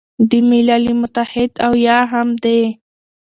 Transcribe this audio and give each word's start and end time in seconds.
د 0.29 0.31
ملل 0.49 0.83
متحد 1.01 1.51
او 1.65 1.73
یا 1.87 1.97
هم 2.11 2.27
د 2.43 2.45